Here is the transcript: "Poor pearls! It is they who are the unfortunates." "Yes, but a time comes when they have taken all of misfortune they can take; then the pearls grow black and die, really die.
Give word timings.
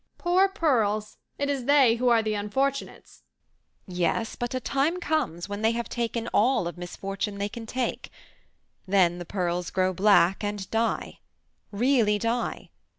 "Poor 0.17 0.49
pearls! 0.49 1.17
It 1.37 1.47
is 1.47 1.65
they 1.65 1.97
who 1.97 2.09
are 2.09 2.23
the 2.23 2.33
unfortunates." 2.33 3.21
"Yes, 3.85 4.35
but 4.35 4.55
a 4.55 4.59
time 4.59 4.99
comes 4.99 5.47
when 5.47 5.61
they 5.61 5.73
have 5.73 5.87
taken 5.89 6.27
all 6.29 6.67
of 6.67 6.75
misfortune 6.75 7.37
they 7.37 7.49
can 7.49 7.67
take; 7.67 8.09
then 8.87 9.19
the 9.19 9.25
pearls 9.25 9.69
grow 9.69 9.93
black 9.93 10.43
and 10.43 10.67
die, 10.71 11.19
really 11.71 12.17
die. 12.17 12.71